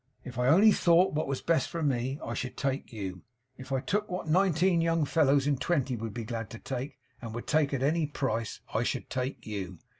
[0.23, 3.21] If I only thought what was best for me, I should take you.
[3.55, 7.35] If I took what nineteen young fellows in twenty would be glad to take, and
[7.35, 9.77] would take at any price, I should take you.